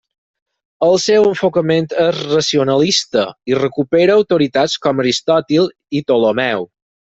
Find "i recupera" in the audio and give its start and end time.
3.53-4.19